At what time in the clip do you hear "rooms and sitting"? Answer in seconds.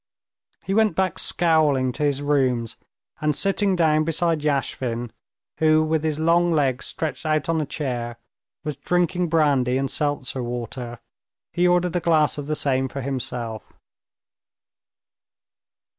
2.23-3.75